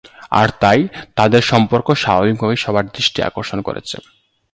[0.31, 0.79] আর তাই,
[1.15, 3.95] তাদের সম্পর্ক স্বাভাবিকভাবেই সবার দৃষ্টি আকর্ষণ করেছে।